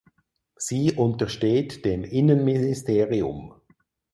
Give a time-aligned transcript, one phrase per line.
[0.55, 3.53] Sie untersteht dem Innenministerium.